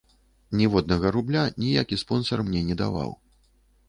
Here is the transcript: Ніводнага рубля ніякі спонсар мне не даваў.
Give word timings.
Ніводнага 0.59 1.11
рубля 1.15 1.43
ніякі 1.63 1.99
спонсар 2.05 2.43
мне 2.47 2.63
не 2.71 2.79
даваў. 2.81 3.11